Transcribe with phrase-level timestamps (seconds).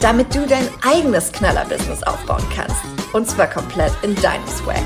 [0.00, 2.76] damit du dein eigenes Knaller-Business aufbauen kannst.
[3.12, 4.82] Und zwar komplett in deinem Swag.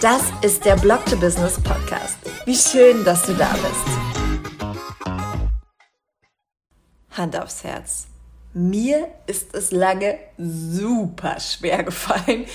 [0.00, 2.16] Das ist der Blog to Business Podcast.
[2.46, 4.80] Wie schön, dass du da bist.
[7.16, 8.09] Hand aufs Herz.
[8.52, 12.46] Mir ist es lange super schwer gefallen,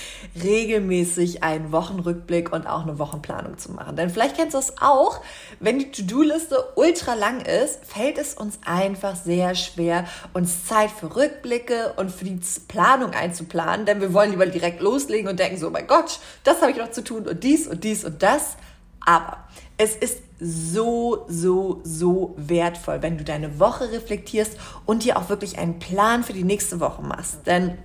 [0.44, 3.96] regelmäßig einen Wochenrückblick und auch eine Wochenplanung zu machen.
[3.96, 5.22] Denn vielleicht kennst du es auch,
[5.62, 11.16] wenn die To-Do-Liste ultra lang ist, fällt es uns einfach sehr schwer, uns Zeit für
[11.16, 15.68] Rückblicke und für die Planung einzuplanen, denn wir wollen lieber direkt loslegen und denken so,
[15.68, 18.58] oh mein Gott, das habe ich noch zu tun und dies und dies und das.
[19.00, 19.46] Aber
[19.78, 25.58] es ist so, so, so wertvoll, wenn du deine Woche reflektierst und dir auch wirklich
[25.58, 27.46] einen Plan für die nächste Woche machst.
[27.46, 27.78] Denn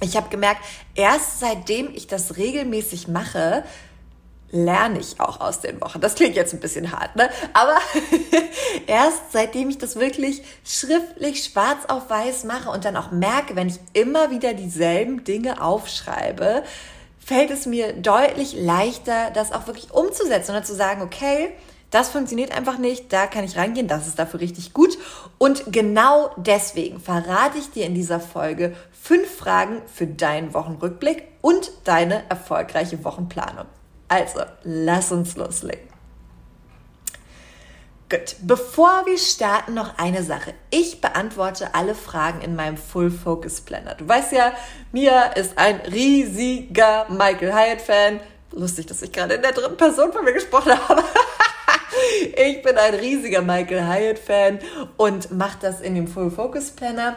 [0.00, 0.62] ich habe gemerkt,
[0.94, 3.64] erst seitdem ich das regelmäßig mache,
[4.50, 6.00] lerne ich auch aus den Wochen.
[6.00, 7.30] Das klingt jetzt ein bisschen hart, ne?
[7.54, 7.76] Aber
[8.86, 13.68] erst seitdem ich das wirklich schriftlich schwarz auf weiß mache und dann auch merke, wenn
[13.68, 16.64] ich immer wieder dieselben Dinge aufschreibe,
[17.18, 21.52] fällt es mir deutlich leichter, das auch wirklich umzusetzen und zu sagen, okay,
[21.92, 24.98] das funktioniert einfach nicht, da kann ich reingehen, das ist dafür richtig gut.
[25.38, 31.70] Und genau deswegen verrate ich dir in dieser Folge fünf Fragen für deinen Wochenrückblick und
[31.84, 33.66] deine erfolgreiche Wochenplanung.
[34.08, 35.92] Also, lass uns loslegen.
[38.08, 40.54] Gut, bevor wir starten, noch eine Sache.
[40.70, 43.94] Ich beantworte alle Fragen in meinem Full Focus Planner.
[43.94, 44.52] Du weißt ja,
[44.92, 48.20] Mia ist ein riesiger Michael Hyatt Fan.
[48.50, 51.02] Lustig, dass ich gerade in der dritten Person von mir gesprochen habe.
[52.36, 54.58] ich bin ein riesiger Michael Hyatt Fan
[54.96, 57.16] und mache das in dem Full Focus Planner.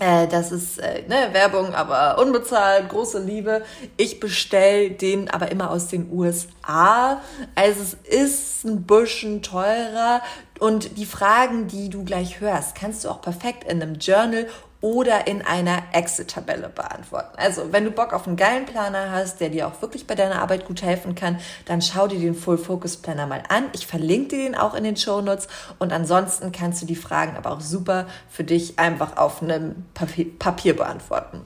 [0.00, 3.62] Äh, das ist äh, ne, Werbung, aber unbezahlt, große Liebe.
[3.98, 7.20] Ich bestell den aber immer aus den USA.
[7.54, 10.22] Also es ist ein bisschen teurer.
[10.58, 14.46] Und die Fragen, die du gleich hörst, kannst du auch perfekt in einem Journal
[14.80, 17.36] oder in einer Exit-Tabelle beantworten.
[17.36, 20.40] Also, wenn du Bock auf einen geilen Planer hast, der dir auch wirklich bei deiner
[20.40, 23.64] Arbeit gut helfen kann, dann schau dir den Full Focus Planner mal an.
[23.72, 25.48] Ich verlinke dir den auch in den Show Notes
[25.78, 30.76] und ansonsten kannst du die Fragen aber auch super für dich einfach auf einem Papier,
[30.76, 31.42] beantworten.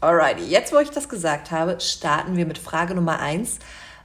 [0.00, 3.58] Alrighty, jetzt wo ich das gesagt habe, starten wir mit Frage Nummer eins.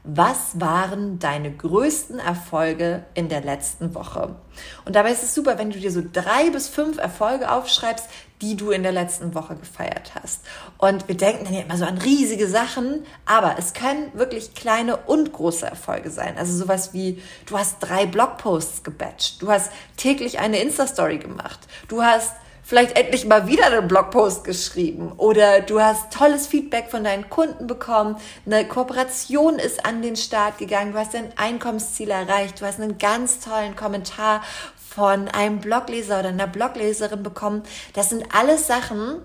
[0.10, 4.38] Was waren deine größten Erfolge in der letzten Woche?
[4.86, 8.06] Und dabei ist es super, wenn du dir so drei bis fünf Erfolge aufschreibst,
[8.42, 10.46] die du in der letzten Woche gefeiert hast.
[10.78, 14.96] Und wir denken dann ja immer so an riesige Sachen, aber es können wirklich kleine
[14.96, 16.38] und große Erfolge sein.
[16.38, 21.60] Also sowas wie, du hast drei Blogposts gebatcht, du hast täglich eine Insta-Story gemacht,
[21.90, 22.32] du hast
[22.68, 25.14] vielleicht endlich mal wieder einen Blogpost geschrieben.
[25.16, 30.58] Oder du hast tolles Feedback von deinen Kunden bekommen, eine Kooperation ist an den Start
[30.58, 34.44] gegangen, du hast dein Einkommensziel erreicht, du hast einen ganz tollen Kommentar
[34.76, 37.64] von einem Blogleser oder einer Blogleserin bekommen.
[37.94, 39.22] Das sind alles Sachen,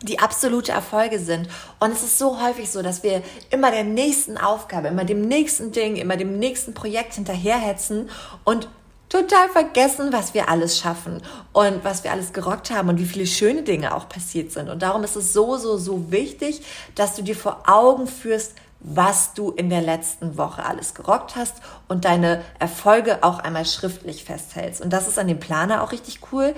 [0.00, 1.48] die absolute Erfolge sind.
[1.78, 5.72] Und es ist so häufig so, dass wir immer der nächsten Aufgabe, immer dem nächsten
[5.72, 8.08] Ding, immer dem nächsten Projekt hinterherhetzen.
[8.44, 8.68] Und
[9.12, 11.20] total vergessen, was wir alles schaffen
[11.52, 14.70] und was wir alles gerockt haben und wie viele schöne Dinge auch passiert sind.
[14.70, 16.62] Und darum ist es so, so, so wichtig,
[16.94, 21.56] dass du dir vor Augen führst, was du in der letzten Woche alles gerockt hast
[21.88, 24.80] und deine Erfolge auch einmal schriftlich festhältst.
[24.80, 26.54] Und das ist an dem Planer auch richtig cool.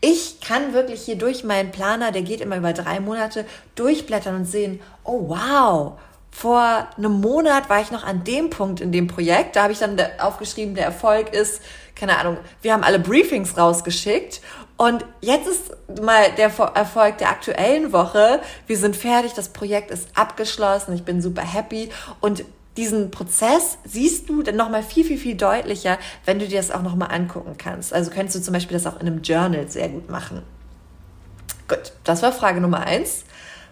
[0.00, 3.44] Ich kann wirklich hier durch meinen Planer, der geht immer über drei Monate,
[3.74, 5.98] durchblättern und sehen, oh wow,
[6.30, 9.56] vor einem Monat war ich noch an dem Punkt in dem Projekt.
[9.56, 11.60] Da habe ich dann aufgeschrieben, der Erfolg ist,
[12.00, 14.40] keine Ahnung, wir haben alle Briefings rausgeschickt
[14.78, 18.40] und jetzt ist mal der Erfolg der aktuellen Woche.
[18.66, 21.90] Wir sind fertig, das Projekt ist abgeschlossen, ich bin super happy
[22.20, 22.44] und
[22.78, 26.80] diesen Prozess siehst du dann nochmal viel, viel, viel deutlicher, wenn du dir das auch
[26.82, 27.92] nochmal angucken kannst.
[27.92, 30.40] Also könntest du zum Beispiel das auch in einem Journal sehr gut machen.
[31.68, 33.24] Gut, das war Frage Nummer eins.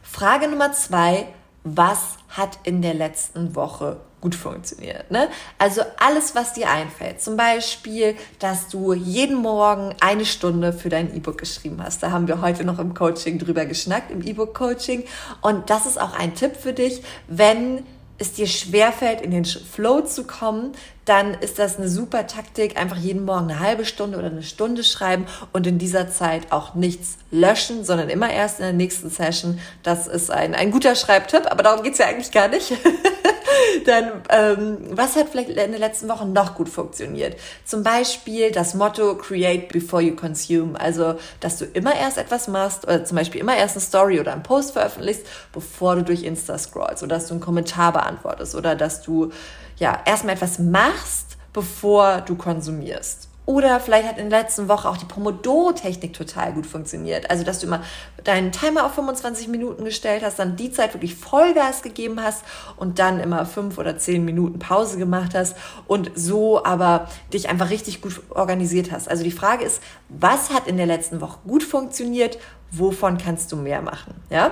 [0.03, 1.29] Frage Nummer zwei,
[1.77, 5.11] was hat in der letzten Woche gut funktioniert.
[5.11, 5.29] Ne?
[5.59, 7.21] Also alles, was dir einfällt.
[7.21, 12.03] Zum Beispiel, dass du jeden Morgen eine Stunde für dein E-Book geschrieben hast.
[12.03, 15.05] Da haben wir heute noch im Coaching drüber geschnackt, im E-Book-Coaching.
[15.41, 17.85] Und das ist auch ein Tipp für dich, wenn
[18.19, 20.73] es dir schwerfällt, in den Flow zu kommen,
[21.09, 22.79] dann ist das eine super Taktik.
[22.79, 26.75] Einfach jeden Morgen eine halbe Stunde oder eine Stunde schreiben und in dieser Zeit auch
[26.75, 29.59] nichts löschen, sondern immer erst in der nächsten Session.
[29.83, 32.73] Das ist ein, ein guter Schreibtipp, aber darum geht's ja eigentlich gar nicht.
[33.87, 37.39] dann, ähm, was hat vielleicht in den letzten Wochen noch gut funktioniert?
[37.65, 40.79] Zum Beispiel das Motto Create before you consume.
[40.79, 44.33] Also, dass du immer erst etwas machst oder zum Beispiel immer erst eine Story oder
[44.33, 48.75] einen Post veröffentlichst, bevor du durch Insta scrollst oder dass du einen Kommentar beantwortest oder
[48.75, 49.33] dass du
[49.79, 53.28] ja erstmal etwas machst, bevor du konsumierst.
[53.49, 57.31] Oder vielleicht hat in der letzten Woche auch die Pomodoro-Technik total gut funktioniert.
[57.31, 57.83] Also, dass du immer
[58.23, 62.45] deinen Timer auf 25 Minuten gestellt hast, dann die Zeit wirklich Vollgas gegeben hast
[62.77, 65.57] und dann immer fünf oder zehn Minuten Pause gemacht hast
[65.87, 69.09] und so aber dich einfach richtig gut organisiert hast.
[69.09, 72.39] Also die Frage ist, was hat in der letzten Woche gut funktioniert?
[72.71, 74.13] Wovon kannst du mehr machen?
[74.29, 74.51] Ja?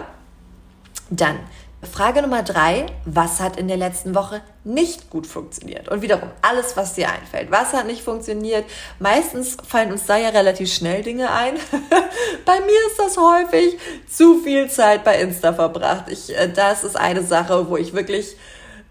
[1.11, 1.37] Dann
[1.83, 5.89] Frage Nummer drei, was hat in der letzten Woche nicht gut funktioniert?
[5.89, 7.51] Und wiederum alles, was dir einfällt.
[7.51, 8.65] Was hat nicht funktioniert?
[8.99, 11.55] Meistens fallen uns da ja relativ schnell Dinge ein.
[12.47, 13.79] bei mir ist das häufig
[14.09, 16.07] zu viel Zeit bei Insta verbracht.
[16.09, 18.37] Ich, äh, das ist eine Sache, wo ich wirklich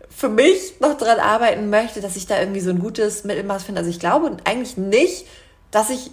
[0.09, 3.79] für mich noch dran arbeiten möchte, dass ich da irgendwie so ein gutes Mittelmaß finde.
[3.79, 5.25] Also ich glaube eigentlich nicht,
[5.71, 6.11] dass ich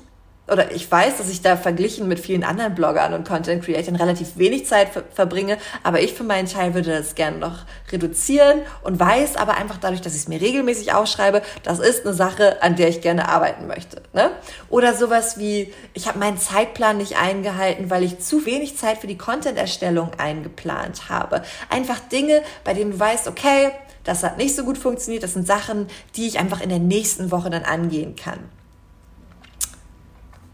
[0.52, 4.36] oder ich weiß, dass ich da verglichen mit vielen anderen Bloggern und Content Creatern relativ
[4.36, 7.60] wenig Zeit ver verbringe, aber ich für meinen Teil würde das gerne noch
[7.90, 12.14] reduzieren und weiß aber einfach dadurch, dass ich es mir regelmäßig aufschreibe, das ist eine
[12.14, 14.02] Sache, an der ich gerne arbeiten möchte.
[14.12, 14.30] Ne?
[14.68, 19.06] Oder sowas wie, ich habe meinen Zeitplan nicht eingehalten, weil ich zu wenig Zeit für
[19.06, 21.42] die Content-Erstellung eingeplant habe.
[21.70, 23.70] Einfach Dinge, bei denen du weißt, okay,
[24.04, 27.30] das hat nicht so gut funktioniert, das sind Sachen, die ich einfach in der nächsten
[27.30, 28.40] Woche dann angehen kann.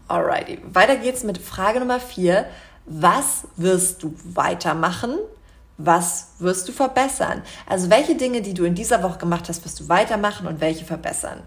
[0.09, 2.47] Alrighty, weiter geht's mit Frage Nummer vier.
[2.87, 5.19] Was wirst du weitermachen?
[5.77, 7.43] Was wirst du verbessern?
[7.67, 10.83] Also welche Dinge, die du in dieser Woche gemacht hast, wirst du weitermachen und welche
[10.83, 11.43] verbessern?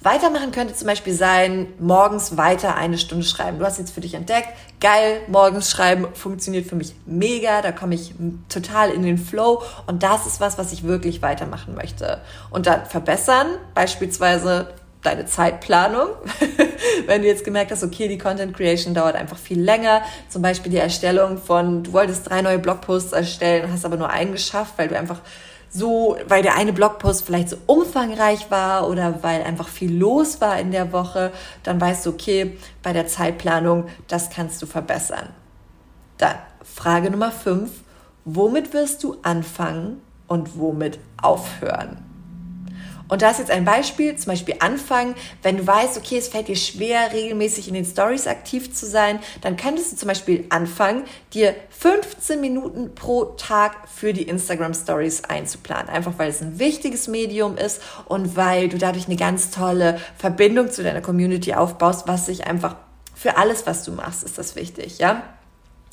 [0.00, 3.58] Weitermachen könnte zum Beispiel sein, morgens weiter eine Stunde schreiben.
[3.58, 4.48] Du hast jetzt für dich entdeckt,
[4.80, 8.14] geil, morgens schreiben funktioniert für mich mega, da komme ich
[8.48, 12.20] total in den Flow und das ist was, was ich wirklich weitermachen möchte.
[12.50, 14.68] Und dann verbessern, beispielsweise
[15.04, 16.08] deine Zeitplanung.
[17.06, 20.72] Wenn du jetzt gemerkt hast, okay, die Content Creation dauert einfach viel länger, zum Beispiel
[20.72, 24.88] die Erstellung von, du wolltest drei neue Blogposts erstellen, hast aber nur einen geschafft, weil
[24.88, 25.20] du einfach
[25.70, 30.58] so, weil der eine Blogpost vielleicht so umfangreich war oder weil einfach viel los war
[30.58, 31.32] in der Woche,
[31.64, 35.28] dann weißt du, okay, bei der Zeitplanung, das kannst du verbessern.
[36.18, 37.72] Dann Frage Nummer fünf,
[38.24, 42.03] womit wirst du anfangen und womit aufhören?
[43.08, 46.48] Und da ist jetzt ein Beispiel, zum Beispiel anfangen, wenn du weißt, okay, es fällt
[46.48, 51.04] dir schwer, regelmäßig in den Stories aktiv zu sein, dann könntest du zum Beispiel anfangen,
[51.32, 55.88] dir 15 Minuten pro Tag für die Instagram Stories einzuplanen.
[55.88, 60.70] Einfach weil es ein wichtiges Medium ist und weil du dadurch eine ganz tolle Verbindung
[60.70, 62.76] zu deiner Community aufbaust, was sich einfach
[63.14, 65.22] für alles, was du machst, ist das wichtig, ja?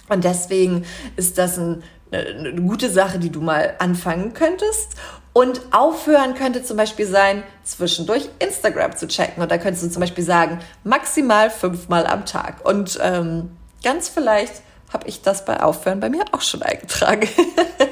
[0.10, 0.86] Und deswegen
[1.16, 4.96] ist das ein, eine gute Sache, die du mal anfangen könntest.
[5.34, 9.42] Und aufhören könnte zum Beispiel sein, zwischendurch Instagram zu checken.
[9.42, 12.66] Und da könntest du zum Beispiel sagen, maximal fünfmal am Tag.
[12.66, 13.52] Und ähm,
[13.84, 14.62] ganz vielleicht
[14.92, 17.30] habe ich das bei Aufhören bei mir auch schon eingetragen.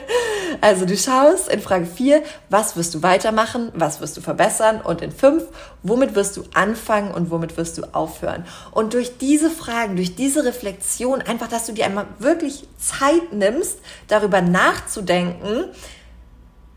[0.62, 5.02] also du schaust in Frage 4, was wirst du weitermachen, was wirst du verbessern und
[5.02, 5.46] in 5,
[5.82, 8.46] womit wirst du anfangen und womit wirst du aufhören.
[8.72, 13.80] Und durch diese Fragen, durch diese Reflexion, einfach, dass du dir einmal wirklich Zeit nimmst,
[14.10, 15.70] darüber nachzudenken,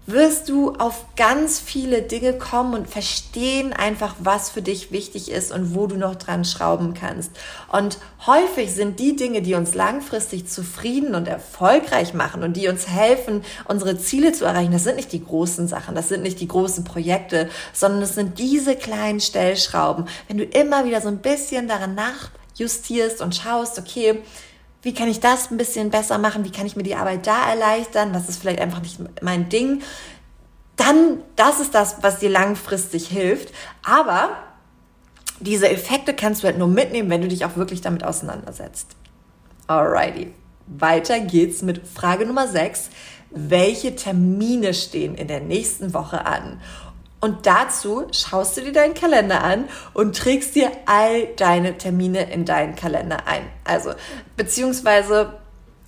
[0.06, 5.52] wirst du auf ganz viele Dinge kommen und verstehen einfach, was für dich wichtig ist
[5.52, 7.30] und wo du noch dran schrauben kannst.
[7.70, 12.88] Und häufig sind die Dinge, die uns langfristig zufrieden und erfolgreich machen und die uns
[12.88, 16.48] helfen, unsere Ziele zu erreichen, das sind nicht die großen Sachen, das sind nicht die
[16.48, 20.06] großen Projekte, sondern es sind diese kleinen Stellschrauben.
[20.26, 24.20] Wenn du immer wieder so ein bisschen daran nachjustierst und schaust, okay,
[24.82, 27.50] wie kann ich das ein bisschen besser machen, wie kann ich mir die Arbeit da
[27.50, 29.82] erleichtern, was ist vielleicht einfach nicht mein Ding,
[30.76, 33.54] dann, das ist das, was dir langfristig hilft.
[33.84, 34.30] Aber
[35.40, 38.96] diese Effekte kannst du halt nur mitnehmen, wenn du dich auch wirklich damit auseinandersetzt.
[39.66, 40.32] Alrighty.
[40.66, 42.90] Weiter geht's mit Frage Nummer 6.
[43.30, 46.60] Welche Termine stehen in der nächsten Woche an?
[47.22, 52.44] Und dazu schaust du dir deinen Kalender an und trägst dir all deine Termine in
[52.44, 53.44] deinen Kalender ein.
[53.64, 53.92] Also,
[54.36, 55.32] beziehungsweise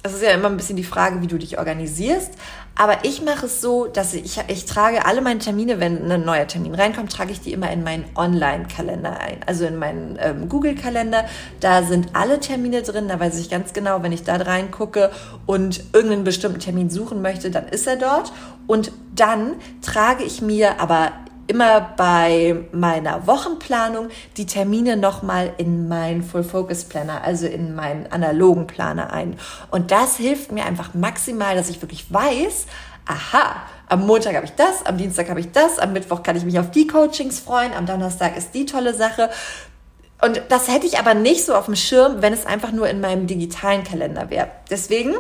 [0.05, 2.33] das ist ja immer ein bisschen die Frage, wie du dich organisierst.
[2.75, 6.47] Aber ich mache es so, dass ich, ich trage alle meine Termine, wenn ein neuer
[6.47, 9.41] Termin reinkommt, trage ich die immer in meinen Online-Kalender ein.
[9.47, 11.25] Also in meinen ähm, Google-Kalender.
[11.61, 13.09] Da sind alle Termine drin.
[13.09, 15.11] Da weiß ich ganz genau, wenn ich da reingucke
[15.47, 18.31] und irgendeinen bestimmten Termin suchen möchte, dann ist er dort.
[18.67, 21.13] Und dann trage ich mir aber
[21.47, 28.07] immer bei meiner Wochenplanung die Termine nochmal in meinen Full Focus Planner, also in meinen
[28.11, 29.39] analogen Planer ein.
[29.71, 32.67] Und das hilft mir einfach maximal, dass ich wirklich weiß,
[33.07, 33.57] aha,
[33.89, 36.59] am Montag habe ich das, am Dienstag habe ich das, am Mittwoch kann ich mich
[36.59, 39.31] auf die Coachings freuen, am Donnerstag ist die tolle Sache.
[40.23, 43.01] Und das hätte ich aber nicht so auf dem Schirm, wenn es einfach nur in
[43.01, 44.49] meinem digitalen Kalender wäre.
[44.71, 45.17] Deswegen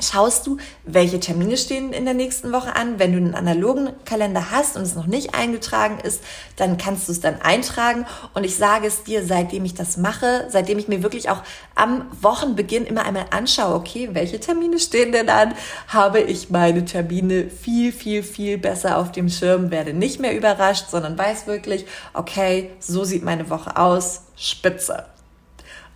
[0.00, 2.98] schaust du, welche Termine stehen in der nächsten Woche an.
[2.98, 6.22] Wenn du einen analogen Kalender hast und es noch nicht eingetragen ist,
[6.56, 8.06] dann kannst du es dann eintragen.
[8.34, 11.42] Und ich sage es dir, seitdem ich das mache, seitdem ich mir wirklich auch
[11.74, 15.54] am Wochenbeginn immer einmal anschaue, okay, welche Termine stehen denn an,
[15.88, 20.90] habe ich meine Termine viel, viel, viel besser auf dem Schirm, werde nicht mehr überrascht,
[20.90, 25.06] sondern weiß wirklich, okay, so sieht meine Woche aus, spitze.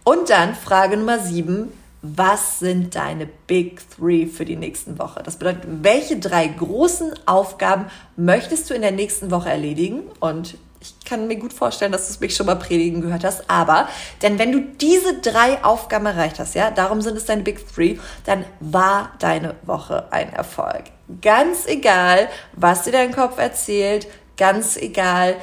[0.05, 5.23] Und dann Frage Nummer sieben, was sind deine Big Three für die nächsten Woche?
[5.23, 10.03] Das bedeutet, welche drei großen Aufgaben möchtest du in der nächsten Woche erledigen?
[10.19, 13.49] Und ich kann mir gut vorstellen, dass du es mich schon mal predigen gehört hast,
[13.49, 13.89] aber,
[14.21, 17.99] denn wenn du diese drei Aufgaben erreicht hast, ja, darum sind es deine Big Three,
[18.27, 20.85] dann war deine Woche ein Erfolg.
[21.21, 25.37] Ganz egal, was dir dein Kopf erzählt, ganz egal,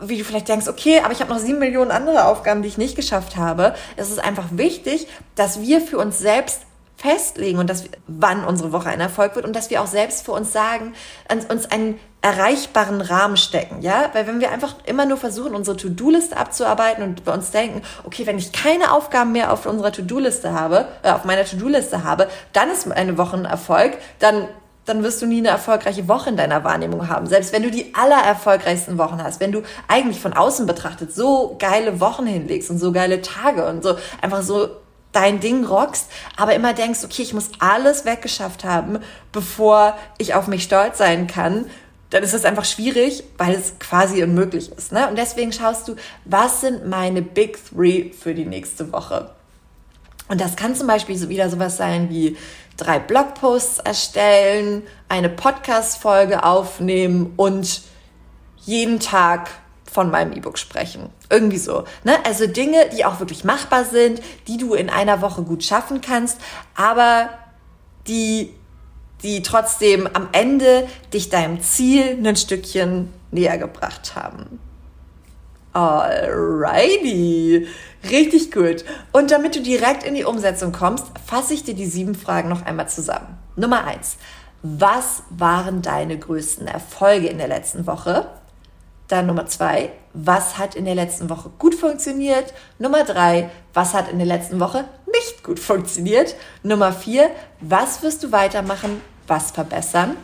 [0.00, 2.78] wie du vielleicht denkst, okay, aber ich habe noch sieben Millionen andere Aufgaben, die ich
[2.78, 3.74] nicht geschafft habe.
[3.96, 6.62] Es ist einfach wichtig, dass wir für uns selbst
[6.96, 10.24] festlegen und dass wir, wann unsere Woche ein Erfolg wird und dass wir auch selbst
[10.24, 10.94] für uns sagen,
[11.50, 16.36] uns einen erreichbaren Rahmen stecken, ja, weil wenn wir einfach immer nur versuchen, unsere To-Do-Liste
[16.36, 20.88] abzuarbeiten und bei uns denken, okay, wenn ich keine Aufgaben mehr auf unserer To-Do-Liste habe,
[21.02, 24.48] äh, auf meiner To-Do-Liste habe, dann ist eine Woche ein Erfolg, dann
[24.86, 27.26] dann wirst du nie eine erfolgreiche Woche in deiner Wahrnehmung haben.
[27.26, 32.00] Selbst wenn du die allererfolgreichsten Wochen hast, wenn du eigentlich von außen betrachtet so geile
[32.00, 34.68] Wochen hinlegst und so geile Tage und so einfach so
[35.12, 38.98] dein Ding rockst, aber immer denkst, okay, ich muss alles weggeschafft haben,
[39.32, 41.66] bevor ich auf mich stolz sein kann,
[42.10, 44.92] dann ist es einfach schwierig, weil es quasi unmöglich ist.
[44.92, 45.08] Ne?
[45.08, 49.30] Und deswegen schaust du, was sind meine Big Three für die nächste Woche?
[50.28, 52.36] Und das kann zum Beispiel so wieder sowas sein wie
[52.76, 57.82] drei Blogposts erstellen, eine Podcast-Folge aufnehmen und
[58.64, 59.50] jeden Tag
[59.90, 61.10] von meinem E-Book sprechen.
[61.30, 61.84] Irgendwie so.
[62.04, 62.12] Ne?
[62.24, 66.38] Also Dinge, die auch wirklich machbar sind, die du in einer Woche gut schaffen kannst,
[66.74, 67.30] aber
[68.06, 68.52] die,
[69.22, 74.60] die trotzdem am Ende dich deinem Ziel ein Stückchen näher gebracht haben.
[75.72, 77.66] Alrighty.
[78.10, 78.84] Richtig gut.
[79.12, 82.64] Und damit du direkt in die Umsetzung kommst, fasse ich dir die sieben Fragen noch
[82.64, 83.38] einmal zusammen.
[83.56, 84.16] Nummer eins.
[84.62, 88.28] Was waren deine größten Erfolge in der letzten Woche?
[89.08, 89.92] Dann Nummer zwei.
[90.12, 92.52] Was hat in der letzten Woche gut funktioniert?
[92.78, 93.50] Nummer drei.
[93.74, 96.34] Was hat in der letzten Woche nicht gut funktioniert?
[96.62, 97.30] Nummer vier.
[97.60, 99.00] Was wirst du weitermachen?
[99.26, 100.16] Was verbessern?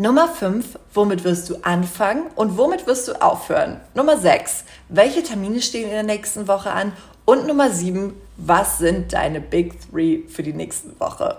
[0.00, 3.82] Nummer 5, womit wirst du anfangen und womit wirst du aufhören?
[3.92, 6.94] Nummer 6, welche Termine stehen in der nächsten Woche an?
[7.30, 11.36] Und Nummer 7, was sind deine Big Three für die nächste Woche?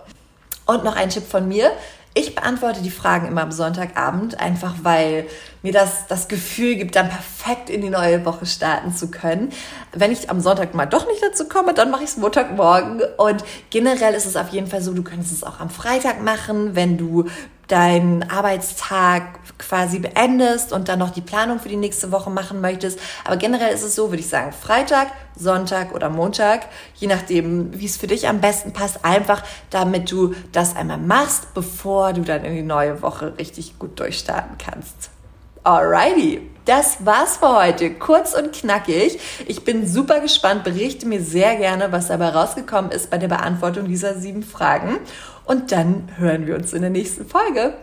[0.65, 1.69] Und noch ein Tipp von mir.
[2.13, 5.25] Ich beantworte die Fragen immer am Sonntagabend, einfach weil
[5.63, 9.51] mir das das Gefühl gibt, dann perfekt in die neue Woche starten zu können.
[9.91, 13.01] Wenn ich am Sonntag mal doch nicht dazu komme, dann mache ich es Montagmorgen.
[13.17, 16.73] Und generell ist es auf jeden Fall so, du könntest es auch am Freitag machen,
[16.73, 17.25] wenn du
[17.71, 22.99] deinen Arbeitstag quasi beendest und dann noch die Planung für die nächste Woche machen möchtest.
[23.23, 27.85] Aber generell ist es so, würde ich sagen, Freitag, Sonntag oder Montag, je nachdem, wie
[27.85, 32.43] es für dich am besten passt, einfach damit du das einmal machst, bevor du dann
[32.43, 35.09] in die neue Woche richtig gut durchstarten kannst.
[35.63, 37.91] Alrighty, das war's für heute.
[37.93, 39.19] Kurz und knackig.
[39.47, 40.63] Ich bin super gespannt.
[40.63, 44.97] Berichte mir sehr gerne, was dabei rausgekommen ist bei der Beantwortung dieser sieben Fragen.
[45.45, 47.73] Und dann hören wir uns in der nächsten Folge.